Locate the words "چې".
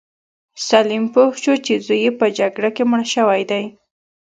1.65-1.73